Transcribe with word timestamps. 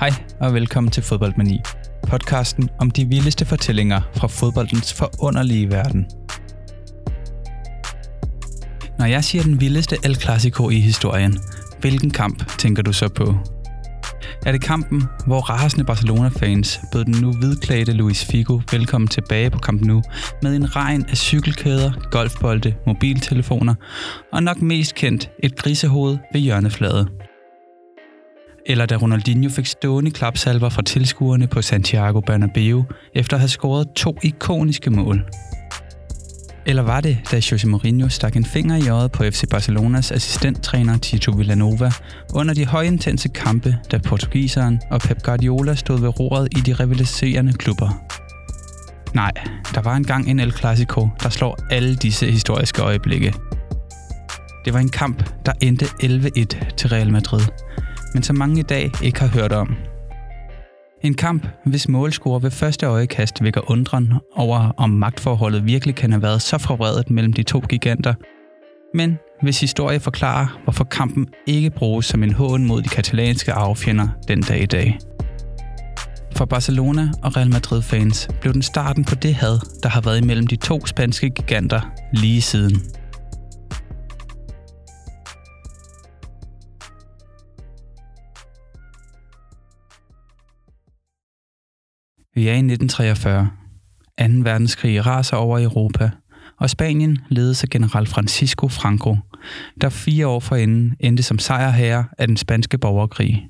Hej 0.00 0.10
og 0.40 0.54
velkommen 0.54 0.90
til 0.90 1.02
Fodboldmani. 1.02 1.60
Podcasten 2.08 2.68
om 2.80 2.90
de 2.90 3.04
vildeste 3.04 3.46
fortællinger 3.46 4.00
fra 4.16 4.26
fodboldens 4.26 4.94
forunderlige 4.94 5.70
verden. 5.70 6.06
Når 8.98 9.06
jeg 9.06 9.24
siger 9.24 9.44
den 9.44 9.60
vildeste 9.60 9.96
El 10.04 10.16
Clasico 10.20 10.70
i 10.70 10.80
historien, 10.80 11.38
hvilken 11.80 12.10
kamp 12.10 12.58
tænker 12.58 12.82
du 12.82 12.92
så 12.92 13.08
på? 13.08 13.34
Er 14.46 14.52
det 14.52 14.62
kampen, 14.62 15.02
hvor 15.26 15.40
rasende 15.40 15.84
Barcelona-fans 15.84 16.80
bød 16.92 17.04
den 17.04 17.14
nu 17.20 17.32
hvidklædte 17.32 17.92
Luis 17.92 18.24
Figo 18.24 18.60
velkommen 18.72 19.08
tilbage 19.08 19.50
på 19.50 19.58
Camp 19.58 19.82
Nou 19.82 20.02
med 20.42 20.56
en 20.56 20.76
regn 20.76 21.04
af 21.08 21.16
cykelkæder, 21.16 21.92
golfbolde, 22.10 22.74
mobiltelefoner 22.86 23.74
og 24.32 24.42
nok 24.42 24.62
mest 24.62 24.94
kendt 24.94 25.30
et 25.38 25.56
grisehoved 25.56 26.18
ved 26.32 26.40
hjørnefladet? 26.40 27.08
Eller 28.66 28.86
da 28.86 28.96
Ronaldinho 28.96 29.50
fik 29.50 29.66
stående 29.66 30.10
klapsalver 30.10 30.68
fra 30.68 30.82
tilskuerne 30.82 31.46
på 31.46 31.62
Santiago 31.62 32.20
Bernabeu 32.20 32.84
efter 33.14 33.36
at 33.36 33.40
have 33.40 33.48
scoret 33.48 33.88
to 33.96 34.16
ikoniske 34.22 34.90
mål? 34.90 35.24
Eller 36.66 36.82
var 36.82 37.00
det, 37.00 37.18
da 37.30 37.40
Jose 37.52 37.68
Mourinho 37.68 38.08
stak 38.08 38.36
en 38.36 38.44
finger 38.44 38.76
i 38.76 38.88
øjet 38.88 39.12
på 39.12 39.24
FC 39.24 39.44
Barcelonas 39.50 40.12
assistenttræner 40.12 40.98
Tito 40.98 41.32
Villanova 41.32 41.90
under 42.34 42.54
de 42.54 42.66
højintense 42.66 43.28
kampe, 43.28 43.76
da 43.92 43.98
portugiseren 43.98 44.80
og 44.90 45.00
Pep 45.00 45.22
Guardiola 45.22 45.74
stod 45.74 46.00
ved 46.00 46.20
roret 46.20 46.48
i 46.56 46.60
de 46.60 46.72
rivaliserende 46.72 47.52
klubber? 47.52 47.90
Nej, 49.14 49.32
der 49.74 49.80
var 49.80 49.96
engang 49.96 50.30
en 50.30 50.40
El 50.40 50.52
Clasico, 50.52 51.08
der 51.22 51.28
slår 51.28 51.58
alle 51.70 51.96
disse 51.96 52.30
historiske 52.30 52.82
øjeblikke. 52.82 53.34
Det 54.64 54.72
var 54.72 54.80
en 54.80 54.88
kamp, 54.88 55.46
der 55.46 55.52
endte 55.60 55.84
11-1 55.84 56.74
til 56.76 56.88
Real 56.88 57.12
Madrid, 57.12 57.46
men 58.14 58.22
som 58.22 58.36
mange 58.36 58.60
i 58.60 58.62
dag 58.62 58.90
ikke 59.02 59.20
har 59.20 59.28
hørt 59.28 59.52
om– 59.52 59.76
en 61.02 61.14
kamp, 61.14 61.46
hvis 61.64 61.88
målscore 61.88 62.42
ved 62.42 62.50
første 62.50 62.86
øjekast 62.86 63.42
vækker 63.44 63.70
undren 63.70 64.12
over, 64.34 64.58
om 64.76 64.90
magtforholdet 64.90 65.66
virkelig 65.66 65.94
kan 65.94 66.12
have 66.12 66.22
været 66.22 66.42
så 66.42 66.58
forvredet 66.58 67.10
mellem 67.10 67.32
de 67.32 67.42
to 67.42 67.60
giganter. 67.60 68.14
Men 68.94 69.18
hvis 69.42 69.60
historie 69.60 70.00
forklarer, 70.00 70.60
hvorfor 70.64 70.84
kampen 70.84 71.26
ikke 71.46 71.70
bruges 71.70 72.06
som 72.06 72.22
en 72.22 72.32
hån 72.32 72.66
mod 72.66 72.82
de 72.82 72.88
katalanske 72.88 73.52
arvefjender 73.52 74.08
den 74.28 74.42
dag 74.42 74.62
i 74.62 74.66
dag. 74.66 74.98
For 76.36 76.44
Barcelona 76.44 77.08
og 77.22 77.36
Real 77.36 77.50
Madrid-fans 77.50 78.28
blev 78.40 78.52
den 78.52 78.62
starten 78.62 79.04
på 79.04 79.14
det 79.14 79.34
had, 79.34 79.58
der 79.82 79.88
har 79.88 80.00
været 80.00 80.22
imellem 80.22 80.46
de 80.46 80.56
to 80.56 80.86
spanske 80.86 81.30
giganter 81.30 81.80
lige 82.12 82.42
siden. 82.42 83.01
Vi 92.34 92.48
er 92.48 92.52
i 92.52 92.56
1943. 92.56 93.50
2. 94.18 94.24
verdenskrig 94.42 95.06
raser 95.06 95.36
over 95.36 95.60
Europa, 95.60 96.10
og 96.58 96.70
Spanien 96.70 97.18
ledes 97.28 97.62
af 97.62 97.68
general 97.68 98.06
Francisco 98.06 98.68
Franco, 98.68 99.16
der 99.80 99.88
fire 99.88 100.26
år 100.26 100.40
forinden 100.40 100.96
endte 101.00 101.22
som 101.22 101.38
sejrherre 101.38 102.04
af 102.18 102.26
den 102.26 102.36
spanske 102.36 102.78
borgerkrig. 102.78 103.48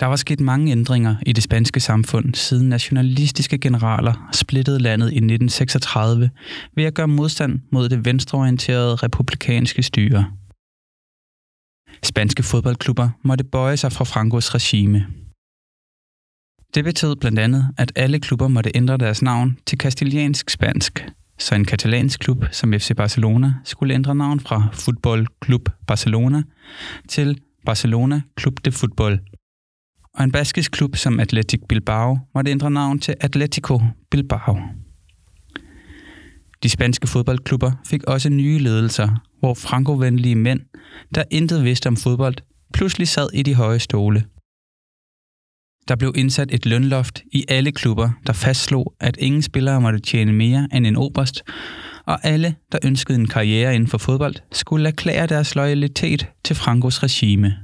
Der 0.00 0.06
var 0.06 0.16
sket 0.16 0.40
mange 0.40 0.72
ændringer 0.72 1.16
i 1.26 1.32
det 1.32 1.42
spanske 1.42 1.80
samfund, 1.80 2.34
siden 2.34 2.68
nationalistiske 2.68 3.58
generaler 3.58 4.28
splittede 4.32 4.78
landet 4.78 5.06
i 5.06 5.16
1936 5.16 6.30
ved 6.76 6.84
at 6.84 6.94
gøre 6.94 7.08
modstand 7.08 7.60
mod 7.72 7.88
det 7.88 8.04
venstreorienterede 8.04 8.94
republikanske 8.94 9.82
styre. 9.82 10.26
Spanske 12.02 12.42
fodboldklubber 12.42 13.08
måtte 13.22 13.44
bøje 13.44 13.76
sig 13.76 13.92
fra 13.92 14.04
Frankos 14.04 14.54
regime– 14.54 15.06
det 16.74 16.84
betød 16.84 17.16
blandt 17.16 17.38
andet, 17.38 17.74
at 17.76 17.92
alle 17.96 18.20
klubber 18.20 18.48
måtte 18.48 18.70
ændre 18.74 18.96
deres 18.96 19.22
navn 19.22 19.58
til 19.66 19.78
kastiliansk 19.78 20.50
spansk, 20.50 21.06
så 21.38 21.54
en 21.54 21.64
katalansk 21.64 22.20
klub 22.20 22.44
som 22.52 22.72
FC 22.72 22.90
Barcelona 22.96 23.54
skulle 23.64 23.94
ændre 23.94 24.14
navn 24.14 24.40
fra 24.40 24.68
Football 24.72 25.26
Club 25.44 25.68
Barcelona 25.86 26.42
til 27.08 27.40
Barcelona 27.66 28.20
Club 28.40 28.54
de 28.64 28.72
Football. 28.72 29.20
Og 30.14 30.24
en 30.24 30.32
baskisk 30.32 30.72
klub 30.72 30.96
som 30.96 31.20
Athletic 31.20 31.60
Bilbao 31.68 32.18
måtte 32.34 32.50
ændre 32.50 32.70
navn 32.70 32.98
til 32.98 33.14
Atletico 33.20 33.80
Bilbao. 34.10 34.58
De 36.62 36.68
spanske 36.68 37.06
fodboldklubber 37.06 37.72
fik 37.86 38.04
også 38.04 38.28
nye 38.28 38.58
ledelser, 38.58 39.08
hvor 39.38 39.54
frankovenlige 39.54 40.36
mænd, 40.36 40.60
der 41.14 41.24
intet 41.30 41.64
vidste 41.64 41.86
om 41.86 41.96
fodbold, 41.96 42.34
pludselig 42.72 43.08
sad 43.08 43.28
i 43.34 43.42
de 43.42 43.54
høje 43.54 43.78
stole– 43.78 44.24
der 45.88 45.96
blev 45.96 46.12
indsat 46.16 46.54
et 46.54 46.66
lønloft 46.66 47.22
i 47.32 47.44
alle 47.48 47.72
klubber, 47.72 48.10
der 48.26 48.32
fastslog, 48.32 48.94
at 49.00 49.16
ingen 49.16 49.42
spillere 49.42 49.80
måtte 49.80 50.00
tjene 50.00 50.32
mere 50.32 50.68
end 50.72 50.86
en 50.86 50.96
oberst, 50.96 51.42
og 52.06 52.24
alle, 52.24 52.56
der 52.72 52.78
ønskede 52.84 53.18
en 53.18 53.28
karriere 53.28 53.74
inden 53.74 53.88
for 53.88 53.98
fodbold, 53.98 54.34
skulle 54.52 54.88
erklære 54.88 55.26
deres 55.26 55.54
loyalitet 55.54 56.26
til 56.44 56.56
Frankos 56.56 57.02
regime. 57.02 57.56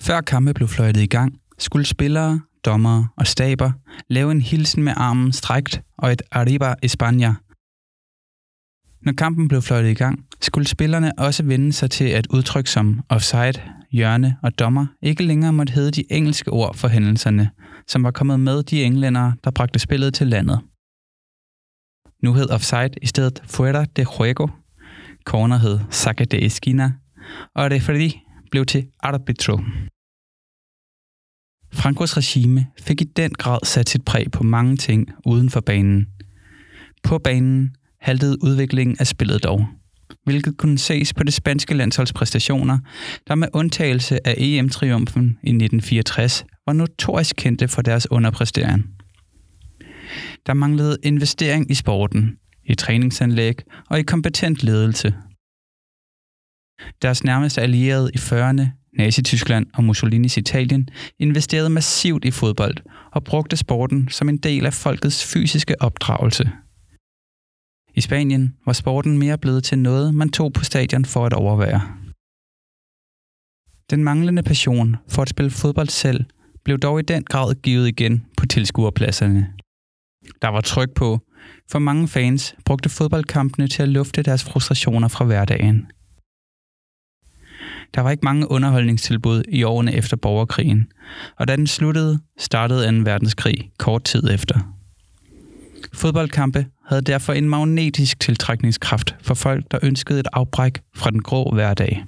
Før 0.00 0.20
kampe 0.20 0.54
blev 0.54 0.68
fløjtet 0.68 1.02
i 1.02 1.06
gang, 1.06 1.40
skulle 1.58 1.86
spillere, 1.86 2.40
dommere 2.64 3.08
og 3.16 3.26
staber 3.26 3.72
lave 4.08 4.32
en 4.32 4.40
hilsen 4.40 4.82
med 4.82 4.92
armen 4.96 5.32
strækt 5.32 5.82
og 5.98 6.12
et 6.12 6.22
Arriba 6.30 6.74
España. 6.86 7.32
Når 9.02 9.12
kampen 9.12 9.48
blev 9.48 9.62
fløjtet 9.62 9.90
i 9.90 9.94
gang, 9.94 10.26
skulle 10.40 10.66
spillerne 10.66 11.18
også 11.18 11.42
vende 11.42 11.72
sig 11.72 11.90
til 11.90 12.04
at 12.04 12.26
udtrykke 12.26 12.70
som 12.70 13.00
offside, 13.08 13.62
hjørne 13.94 14.36
og 14.42 14.58
dommer 14.58 14.86
ikke 15.02 15.24
længere 15.24 15.52
måtte 15.52 15.72
hedde 15.72 15.90
de 15.90 16.12
engelske 16.12 16.50
ord 16.50 16.76
for 16.76 16.88
hændelserne, 16.88 17.50
som 17.86 18.02
var 18.02 18.10
kommet 18.10 18.40
med 18.40 18.62
de 18.62 18.84
englændere, 18.84 19.36
der 19.44 19.50
bragte 19.50 19.78
spillet 19.78 20.14
til 20.14 20.26
landet. 20.26 20.60
Nu 22.22 22.34
hed 22.34 22.50
offside 22.50 22.90
i 23.02 23.06
stedet 23.06 23.42
fuera 23.46 23.84
de 23.84 24.06
juego, 24.18 24.46
corner 25.24 25.56
hed 25.58 25.80
saque 25.90 26.24
de 26.24 26.44
esquina, 26.46 26.92
og 27.54 27.70
referee 27.70 28.12
blev 28.50 28.66
til 28.66 28.86
arbitro. 29.00 29.56
Frankos 31.72 32.16
regime 32.16 32.66
fik 32.80 33.00
i 33.00 33.04
den 33.04 33.30
grad 33.32 33.58
sat 33.64 33.88
sit 33.88 34.04
præg 34.04 34.30
på 34.30 34.42
mange 34.42 34.76
ting 34.76 35.08
uden 35.26 35.50
for 35.50 35.60
banen. 35.60 36.06
På 37.02 37.18
banen 37.18 37.76
haltede 38.00 38.42
udviklingen 38.42 38.96
af 39.00 39.06
spillet 39.06 39.44
dog– 39.44 39.66
hvilket 40.24 40.56
kunne 40.56 40.78
ses 40.78 41.14
på 41.14 41.24
det 41.24 41.34
spanske 41.34 41.74
landsholds 41.74 42.12
præstationer, 42.12 42.78
der 43.28 43.34
med 43.34 43.48
undtagelse 43.52 44.26
af 44.26 44.34
EM-triumfen 44.38 45.22
i 45.22 45.50
1964 45.50 46.44
var 46.66 46.72
notorisk 46.72 47.36
kendte 47.38 47.68
for 47.68 47.82
deres 47.82 48.10
underpræstering. 48.10 48.84
Der 50.46 50.54
manglede 50.54 50.98
investering 51.02 51.70
i 51.70 51.74
sporten, 51.74 52.36
i 52.64 52.74
træningsanlæg 52.74 53.54
og 53.90 53.98
i 53.98 54.02
kompetent 54.02 54.62
ledelse. 54.62 55.14
Deres 57.02 57.24
nærmeste 57.24 57.62
allierede 57.62 58.10
i 58.14 58.18
40'erne, 58.18 58.62
Nazi-Tyskland 58.98 59.66
og 59.74 59.84
Mussolinis 59.84 60.36
Italien, 60.36 60.88
investerede 61.18 61.70
massivt 61.70 62.24
i 62.24 62.30
fodbold 62.30 62.76
og 63.12 63.24
brugte 63.24 63.56
sporten 63.56 64.08
som 64.10 64.28
en 64.28 64.36
del 64.36 64.66
af 64.66 64.74
folkets 64.74 65.32
fysiske 65.32 65.82
opdragelse– 65.82 66.50
i 67.94 68.00
Spanien 68.00 68.56
var 68.66 68.72
sporten 68.72 69.18
mere 69.18 69.38
blevet 69.38 69.64
til 69.64 69.78
noget, 69.78 70.14
man 70.14 70.28
tog 70.28 70.52
på 70.52 70.64
stadion 70.64 71.04
for 71.04 71.26
at 71.26 71.32
overvære. 71.32 71.80
Den 73.90 74.04
manglende 74.04 74.42
passion 74.42 74.96
for 75.08 75.22
at 75.22 75.28
spille 75.28 75.50
fodbold 75.50 75.88
selv 75.88 76.24
blev 76.64 76.78
dog 76.78 77.00
i 77.00 77.02
den 77.02 77.24
grad 77.24 77.54
givet 77.54 77.88
igen 77.88 78.26
på 78.36 78.46
tilskuerpladserne. 78.46 79.52
Der 80.42 80.48
var 80.48 80.60
tryk 80.60 80.94
på, 80.94 81.20
for 81.70 81.78
mange 81.78 82.08
fans 82.08 82.54
brugte 82.64 82.88
fodboldkampene 82.88 83.68
til 83.68 83.82
at 83.82 83.88
lufte 83.88 84.22
deres 84.22 84.44
frustrationer 84.44 85.08
fra 85.08 85.24
hverdagen. 85.24 85.86
Der 87.94 88.00
var 88.00 88.10
ikke 88.10 88.24
mange 88.24 88.50
underholdningstilbud 88.50 89.42
i 89.48 89.62
årene 89.62 89.94
efter 89.94 90.16
borgerkrigen, 90.16 90.92
og 91.36 91.48
da 91.48 91.56
den 91.56 91.66
sluttede, 91.66 92.18
startede 92.38 93.02
2. 93.02 93.10
verdenskrig 93.10 93.70
kort 93.78 94.04
tid 94.04 94.30
efter. 94.30 94.74
Fodboldkampe 95.92 96.66
havde 96.86 97.02
derfor 97.02 97.32
en 97.32 97.48
magnetisk 97.48 98.20
tiltrækningskraft 98.20 99.16
for 99.22 99.34
folk, 99.34 99.70
der 99.70 99.78
ønskede 99.82 100.20
et 100.20 100.28
afbræk 100.32 100.80
fra 100.96 101.10
den 101.10 101.22
grå 101.22 101.50
hverdag. 101.54 102.04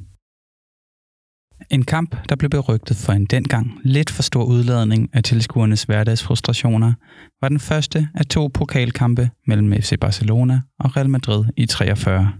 En 1.71 1.85
kamp, 1.85 2.17
der 2.29 2.37
blev 2.37 2.51
berygtet 2.51 2.97
for 2.97 3.13
en 3.13 3.25
dengang 3.25 3.81
lidt 3.85 4.11
for 4.11 4.23
stor 4.23 4.45
udladning 4.45 5.11
af 5.13 5.23
tilskuernes 5.23 5.83
hverdagsfrustrationer, 5.83 6.93
var 7.41 7.49
den 7.49 7.61
første 7.61 8.09
af 8.15 8.27
to 8.27 8.51
pokalkampe 8.55 9.31
mellem 9.47 9.73
FC 9.73 9.93
Barcelona 10.01 10.61
og 10.79 10.97
Real 10.97 11.11
Madrid 11.11 11.45
i 11.57 11.67
43. 11.67 12.33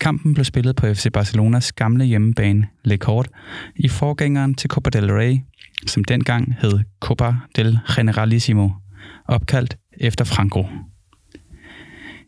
Kampen 0.00 0.34
blev 0.34 0.44
spillet 0.44 0.76
på 0.76 0.94
FC 0.94 1.06
Barcelonas 1.12 1.72
gamle 1.72 2.04
hjemmebane, 2.04 2.68
Le 2.84 2.96
Cort, 2.96 3.28
i 3.76 3.88
forgængeren 3.88 4.54
til 4.54 4.70
Copa 4.70 4.90
del 4.90 5.12
Rey, 5.12 5.38
som 5.86 6.04
dengang 6.04 6.54
hed 6.60 6.80
Copa 7.00 7.34
del 7.56 7.78
Generalissimo, 7.96 8.68
opkaldt 9.28 9.76
efter 9.98 10.24
Franco. 10.24 10.66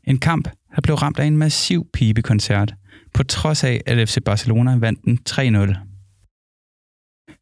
En 0.05 0.19
kamp, 0.19 0.49
der 0.75 0.81
blev 0.81 0.97
ramt 0.97 1.19
af 1.19 1.27
en 1.27 1.37
massiv 1.37 1.87
pibekoncert, 1.93 2.75
på 3.15 3.23
trods 3.23 3.65
af, 3.65 3.81
at 3.87 4.09
FC 4.09 4.19
Barcelona 4.25 4.77
vandt 4.77 5.05
den 5.05 5.19
3-0. 5.31 5.77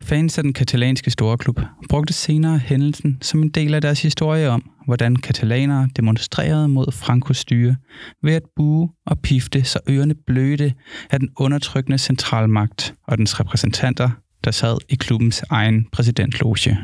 Fans 0.02 0.38
af 0.38 0.44
den 0.44 0.52
katalanske 0.52 1.10
storeklub 1.10 1.60
brugte 1.88 2.12
senere 2.12 2.58
hændelsen 2.58 3.18
som 3.22 3.42
en 3.42 3.48
del 3.48 3.74
af 3.74 3.80
deres 3.80 4.02
historie 4.02 4.48
om, 4.48 4.70
hvordan 4.86 5.16
katalanere 5.16 5.88
demonstrerede 5.96 6.68
mod 6.68 6.92
Frankos 6.92 7.38
styre 7.38 7.76
ved 8.22 8.34
at 8.34 8.42
bue 8.56 8.90
og 9.06 9.18
pifte, 9.18 9.64
så 9.64 9.78
ørerne 9.88 10.14
blødte 10.26 10.74
af 11.10 11.18
den 11.18 11.28
undertrykkende 11.36 11.98
centralmagt 11.98 12.94
og 13.06 13.18
dens 13.18 13.40
repræsentanter, 13.40 14.10
der 14.44 14.50
sad 14.50 14.76
i 14.88 14.94
klubbens 14.94 15.44
egen 15.50 15.86
præsidentloge. 15.92 16.78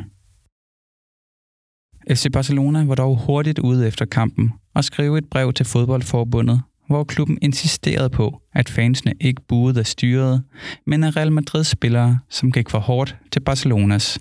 FC 2.10 2.26
Barcelona 2.32 2.84
var 2.84 2.94
dog 2.94 3.16
hurtigt 3.26 3.58
ude 3.58 3.86
efter 3.86 4.04
kampen 4.04 4.52
og 4.74 4.84
skrev 4.84 5.14
et 5.14 5.24
brev 5.30 5.52
til 5.52 5.66
fodboldforbundet, 5.66 6.62
hvor 6.86 7.04
klubben 7.04 7.38
insisterede 7.42 8.10
på, 8.10 8.42
at 8.54 8.68
fansene 8.68 9.12
ikke 9.20 9.42
buede 9.48 9.80
af 9.80 9.86
styret, 9.86 10.42
men 10.86 11.04
af 11.04 11.16
Real 11.16 11.32
Madrids 11.32 11.66
spillere, 11.66 12.18
som 12.30 12.52
gik 12.52 12.70
for 12.70 12.78
hårdt 12.78 13.16
til 13.32 13.40
Barcelonas, 13.40 14.18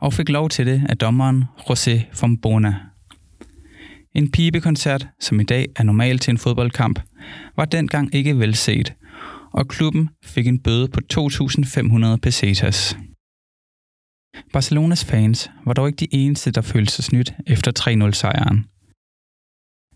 og 0.00 0.12
fik 0.12 0.28
lov 0.28 0.48
til 0.48 0.66
det 0.66 0.82
af 0.88 0.96
dommeren 0.96 1.44
José 1.58 2.00
Fombona. 2.12 2.74
En 4.14 4.30
pibekoncert, 4.30 5.08
som 5.20 5.40
i 5.40 5.44
dag 5.44 5.66
er 5.76 5.82
normal 5.82 6.18
til 6.18 6.30
en 6.30 6.38
fodboldkamp, 6.38 7.00
var 7.56 7.64
dengang 7.64 8.14
ikke 8.14 8.38
velset, 8.38 8.92
og 9.52 9.68
klubben 9.68 10.08
fik 10.24 10.46
en 10.46 10.58
bøde 10.58 10.88
på 10.88 11.00
2.500 11.14 12.16
pesetas. 12.16 12.96
Barcelonas 14.52 15.04
fans 15.04 15.50
var 15.64 15.72
dog 15.72 15.86
ikke 15.88 15.96
de 15.96 16.14
eneste, 16.14 16.50
der 16.50 16.60
følte 16.60 16.92
sig 16.92 17.04
snydt 17.04 17.34
efter 17.46 17.72
3-0-sejren. 17.78 18.66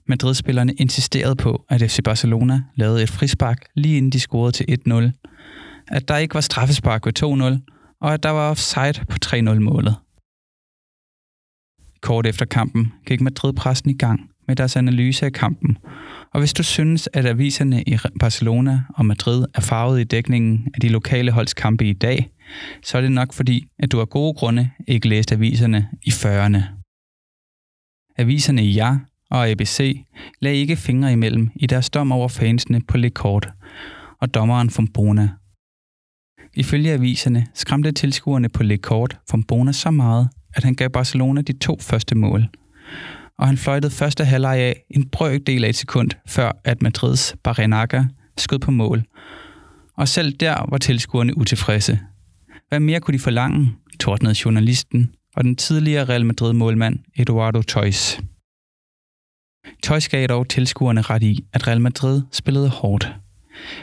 Madrid-spillerne 0.06 0.72
insisterede 0.72 1.36
på, 1.36 1.64
at 1.68 1.80
FC 1.80 1.98
Barcelona 2.04 2.62
lavede 2.74 3.02
et 3.02 3.10
frispark 3.10 3.66
lige 3.74 3.96
inden 3.96 4.12
de 4.12 4.20
scorede 4.20 4.52
til 4.52 4.78
1-0, 4.88 4.94
at 5.88 6.08
der 6.08 6.16
ikke 6.16 6.34
var 6.34 6.40
straffespark 6.40 7.06
ved 7.06 7.22
2-0, 7.22 7.96
og 8.00 8.14
at 8.14 8.22
der 8.22 8.30
var 8.30 8.50
offside 8.50 9.04
på 9.08 9.16
3-0-målet. 9.24 9.96
Kort 12.00 12.26
efter 12.26 12.44
kampen 12.44 12.92
gik 13.06 13.20
Madrid-pressen 13.20 13.90
i 13.90 13.96
gang 13.96 14.30
med 14.46 14.56
deres 14.56 14.76
analyse 14.76 15.26
af 15.26 15.32
kampen, 15.32 15.78
og 16.32 16.40
hvis 16.40 16.52
du 16.52 16.62
synes, 16.62 17.08
at 17.12 17.26
aviserne 17.26 17.82
i 17.82 17.98
Barcelona 18.20 18.82
og 18.94 19.06
Madrid 19.06 19.44
er 19.54 19.60
farvet 19.60 20.00
i 20.00 20.04
dækningen 20.04 20.68
af 20.74 20.80
de 20.80 20.88
lokale 20.88 21.32
holds 21.32 21.54
kampe 21.54 21.88
i 21.88 21.92
dag, 21.92 22.30
så 22.82 22.98
er 22.98 23.02
det 23.02 23.12
nok 23.12 23.32
fordi, 23.32 23.66
at 23.78 23.92
du 23.92 24.00
af 24.00 24.08
gode 24.08 24.34
grunde 24.34 24.70
ikke 24.88 25.08
læste 25.08 25.34
aviserne 25.34 25.88
i 26.02 26.10
40'erne. 26.10 26.62
Aviserne 28.18 28.64
i 28.64 28.70
Ja 28.70 28.96
og 29.30 29.48
ABC 29.48 30.04
lagde 30.40 30.58
ikke 30.58 30.76
fingre 30.76 31.12
imellem 31.12 31.50
i 31.54 31.66
deres 31.66 31.90
dom 31.90 32.12
over 32.12 32.28
fansene 32.28 32.80
på 32.88 32.96
Le 32.96 33.08
Court 33.08 33.48
og 34.20 34.34
dommeren 34.34 34.70
Fombona. 34.70 35.28
Ifølge 36.54 36.92
aviserne 36.92 37.46
skræmte 37.54 37.92
tilskuerne 37.92 38.48
på 38.48 38.62
Le 38.62 38.76
Court 38.76 39.18
Fombona 39.30 39.72
så 39.72 39.90
meget, 39.90 40.28
at 40.54 40.64
han 40.64 40.74
gav 40.74 40.90
Barcelona 40.90 41.40
de 41.40 41.52
to 41.52 41.78
første 41.80 42.14
mål. 42.14 42.48
Og 43.38 43.46
han 43.46 43.56
fløjtede 43.56 43.92
første 43.92 44.24
halvleg 44.24 44.58
af 44.58 44.84
en 44.90 45.08
brøkdel 45.08 45.64
af 45.64 45.68
et 45.68 45.76
sekund, 45.76 46.10
før 46.26 46.52
at 46.64 46.82
Madrids 46.82 47.36
Barrenaga 47.44 48.04
skød 48.38 48.58
på 48.58 48.70
mål. 48.70 49.02
Og 49.96 50.08
selv 50.08 50.32
der 50.32 50.66
var 50.68 50.78
tilskuerne 50.78 51.38
utilfredse. 51.38 52.00
Hvad 52.72 52.80
mere 52.80 53.00
kunne 53.00 53.18
de 53.18 53.22
forlange, 53.22 53.72
tordnede 54.00 54.34
journalisten 54.44 55.14
og 55.36 55.44
den 55.44 55.56
tidligere 55.56 56.04
Real 56.04 56.26
Madrid-målmand 56.26 56.98
Eduardo 57.16 57.62
Toys. 57.62 58.20
Toys 59.82 60.08
gav 60.08 60.26
dog 60.26 60.48
tilskuerne 60.48 61.02
ret 61.02 61.22
i, 61.22 61.44
at 61.52 61.66
Real 61.66 61.80
Madrid 61.80 62.22
spillede 62.30 62.68
hårdt. 62.68 63.12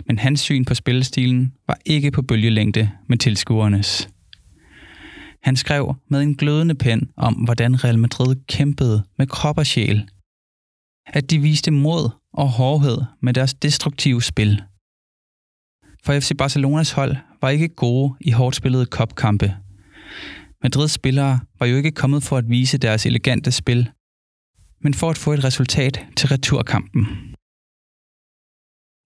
Men 0.06 0.20
hans 0.20 0.40
syn 0.40 0.66
på 0.66 0.74
spillestilen 0.74 1.54
var 1.68 1.78
ikke 1.86 2.12
på 2.12 2.22
bølgelængde 2.22 2.92
med 3.08 3.18
tilskuernes. 3.18 4.10
Han 5.44 5.56
skrev 5.56 5.96
med 6.08 6.22
en 6.22 6.36
glødende 6.36 6.76
pen 6.76 7.10
om, 7.18 7.34
hvordan 7.34 7.84
Real 7.84 8.00
Madrid 8.00 8.36
kæmpede 8.48 9.04
med 9.18 9.28
krop 9.28 9.58
og 9.58 9.66
sjæl. 9.66 10.10
At 11.08 11.30
de 11.30 11.40
viste 11.40 11.72
mod 11.72 12.10
og 12.34 12.50
hårdhed 12.50 13.02
med 13.22 13.34
deres 13.34 13.54
destruktive 13.54 14.22
spil. 14.22 14.62
For 16.04 16.20
FC 16.20 16.32
Barcelonas 16.38 16.92
hold 16.92 17.16
var 17.42 17.50
ikke 17.50 17.68
gode 17.68 18.14
i 18.22 18.32
hårdt 18.32 18.56
spillede 18.56 18.86
kopkampe. 18.86 19.56
Madrids 20.64 20.92
spillere 20.92 21.40
var 21.60 21.66
jo 21.66 21.78
ikke 21.78 21.92
kommet 21.92 22.24
for 22.24 22.38
at 22.38 22.50
vise 22.50 22.78
deres 22.78 23.06
elegante 23.06 23.52
spil, 23.52 23.90
men 24.82 24.94
for 24.94 25.10
at 25.10 25.18
få 25.18 25.34
et 25.34 25.44
resultat 25.44 26.06
til 26.16 26.30
returkampen. 26.30 27.08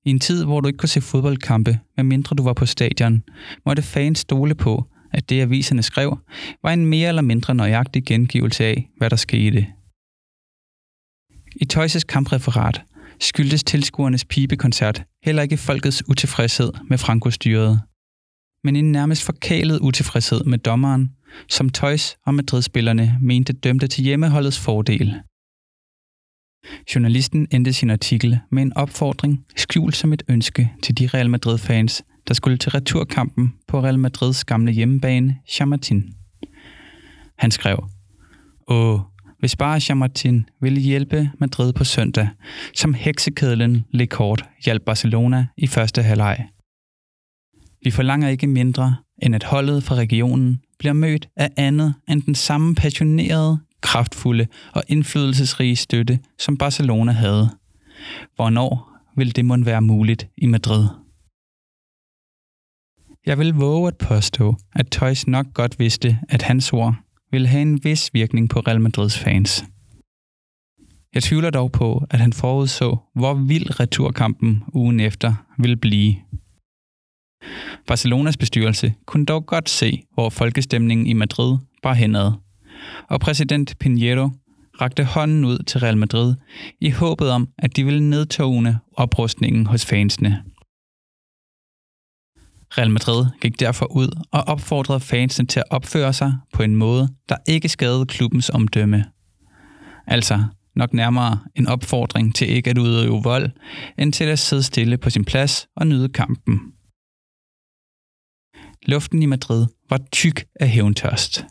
I 0.06 0.10
en 0.10 0.20
tid, 0.20 0.46
hvor 0.46 0.62
du 0.62 0.68
ikke 0.68 0.78
kunne 0.78 0.90
se 0.90 1.02
fodboldkampe, 1.02 1.80
medmindre 1.98 2.36
du 2.36 2.44
var 2.44 2.54
på 2.54 2.66
stadion, 2.66 3.24
måtte 3.66 3.82
fans 3.82 4.20
stole 4.20 4.56
på, 4.56 4.86
at 5.12 5.30
det 5.30 5.42
aviserne 5.42 5.84
skrev, 5.84 6.18
var 6.64 6.74
en 6.74 6.86
mere 6.86 7.08
eller 7.08 7.22
mindre 7.22 7.56
nøjagtig 7.56 8.04
gengivelse 8.06 8.64
af, 8.64 8.90
hvad 8.98 9.10
der 9.10 9.16
skete. 9.16 9.68
I 11.56 11.66
Tøjses 11.66 12.04
kampreferat 12.04 12.84
skyldtes 13.20 13.64
tilskuernes 13.64 14.26
pibekoncert 14.26 15.04
heller 15.24 15.42
ikke 15.42 15.58
folkets 15.58 16.10
utilfredshed 16.10 16.72
med 16.90 16.98
Franco-styret, 16.98 17.82
men 18.64 18.76
en 18.76 18.92
nærmest 18.92 19.24
forkælet 19.24 19.80
utilfredshed 19.80 20.44
med 20.44 20.58
dommeren, 20.58 21.10
som 21.50 21.70
Toys 21.70 22.18
og 22.26 22.34
Madrid-spillerne 22.34 23.18
mente 23.22 23.54
dømte 23.54 23.88
til 23.88 24.04
hjemmeholdets 24.04 24.60
fordel. 24.60 25.22
Journalisten 26.96 27.48
endte 27.52 27.74
sin 27.74 27.90
artikel 27.90 28.40
med 28.52 28.64
en 28.64 28.78
opfordring, 28.78 29.46
skjult 29.56 29.96
som 29.96 30.14
et 30.14 30.24
ønske 30.30 30.72
til 30.84 30.98
de 30.98 31.08
Real 31.08 31.30
Madrid-fans, 31.30 32.04
der 32.28 32.34
skulle 32.34 32.58
til 32.58 32.72
returkampen 32.72 33.54
på 33.68 33.84
Real 33.84 34.00
Madrids 34.00 34.46
gamle 34.46 34.72
hjemmebane, 34.72 35.40
Chamartin. 35.50 36.14
Han 37.38 37.52
skrev, 37.52 37.90
Åh, 38.68 39.00
hvis 39.44 39.56
bare 39.56 39.80
Chamartin 39.80 40.46
ville 40.62 40.80
hjælpe 40.80 41.32
Madrid 41.40 41.74
på 41.74 41.84
søndag, 41.84 42.30
som 42.76 42.94
heksekedlen 42.94 43.86
Le 43.92 44.08
Kort 44.08 44.46
hjalp 44.66 44.84
Barcelona 44.86 45.48
i 45.58 45.68
første 45.68 46.04
halvleg. 46.04 46.48
Vi 47.84 47.92
forlanger 47.92 48.30
ikke 48.30 48.48
mindre, 48.48 48.96
end 49.22 49.36
at 49.36 49.44
holdet 49.44 49.84
fra 49.84 49.96
regionen 49.96 50.62
bliver 50.80 50.94
mødt 50.94 51.30
af 51.36 51.50
andet 51.58 51.94
end 52.10 52.22
den 52.22 52.36
samme 52.36 52.76
passionerede, 52.76 53.60
kraftfulde 53.82 54.48
og 54.74 54.84
indflydelsesrige 54.88 55.76
støtte, 55.76 56.20
som 56.40 56.58
Barcelona 56.58 57.12
havde. 57.12 57.50
Hvornår 58.36 58.92
vil 59.16 59.36
det 59.36 59.46
måtte 59.46 59.66
være 59.66 59.82
muligt 59.82 60.28
i 60.38 60.46
Madrid? 60.46 60.88
Jeg 63.26 63.40
vil 63.40 63.54
våge 63.54 63.88
at 63.88 63.98
påstå, 63.98 64.56
at 64.76 64.88
Toys 64.88 65.28
nok 65.28 65.46
godt 65.54 65.80
vidste, 65.80 66.20
at 66.30 66.42
hans 66.42 66.74
ord 66.74 66.96
ville 67.34 67.48
have 67.48 67.62
en 67.62 67.84
vis 67.84 68.14
virkning 68.14 68.50
på 68.50 68.60
Real 68.60 68.82
Madrids 68.82 69.20
fans. 69.20 69.66
Jeg 71.14 71.24
tvivler 71.24 71.50
dog 71.50 71.72
på, 71.72 72.04
at 72.10 72.20
han 72.20 72.34
forudså, 72.34 72.98
hvor 73.16 73.34
vild 73.34 73.80
returkampen 73.80 74.64
ugen 74.74 75.00
efter 75.00 75.34
ville 75.58 75.78
blive. 75.78 76.16
Barcelonas 77.88 78.38
bestyrelse 78.38 78.94
kunne 79.06 79.26
dog 79.26 79.46
godt 79.46 79.70
se, 79.70 80.04
hvor 80.14 80.30
folkestemningen 80.30 81.08
i 81.08 81.14
Madrid 81.14 81.58
bar 81.84 81.94
henad, 81.94 82.32
og 83.10 83.20
præsident 83.20 83.76
Pinheiro 83.80 84.30
rakte 84.82 85.04
hånden 85.04 85.46
ud 85.46 85.64
til 85.64 85.80
Real 85.80 85.98
Madrid 85.98 86.36
i 86.82 86.90
håbet 86.90 87.30
om, 87.30 87.50
at 87.58 87.76
de 87.76 87.86
ville 87.86 88.10
nedtone 88.10 88.80
oprustningen 88.98 89.66
hos 89.66 89.86
fansene. 89.86 90.44
Real 92.78 92.92
Madrid 92.92 93.26
gik 93.42 93.60
derfor 93.60 93.86
ud 93.86 94.08
og 94.32 94.44
opfordrede 94.44 95.00
fansene 95.00 95.48
til 95.48 95.60
at 95.60 95.66
opføre 95.70 96.14
sig 96.14 96.34
på 96.54 96.64
en 96.64 96.76
måde, 96.76 97.10
der 97.30 97.36
ikke 97.48 97.70
skadede 97.70 98.06
klubbens 98.06 98.50
omdømme. 98.50 99.06
Altså 100.08 100.44
nok 100.76 100.94
nærmere 100.94 101.40
en 101.56 101.68
opfordring 101.68 102.36
til 102.36 102.50
ikke 102.50 102.70
at 102.70 102.78
udøve 102.78 103.24
vold, 103.24 103.52
end 103.98 104.14
til 104.14 104.24
at 104.24 104.40
sidde 104.40 104.64
stille 104.64 104.98
på 104.98 105.10
sin 105.10 105.26
plads 105.26 105.68
og 105.76 105.88
nyde 105.88 106.10
kampen. 106.10 106.60
Luften 108.86 109.24
i 109.24 109.26
Madrid 109.26 109.66
var 109.90 110.00
tyk 110.12 110.46
af 110.60 110.70
hævntørst. 110.70 111.46